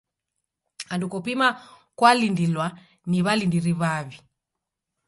Andu 0.93 1.05
kopima 1.13 1.47
kwalindilwa 1.97 2.67
ni 3.09 3.19
w'alindiri 3.25 3.73
w'aw'i. 3.79 4.17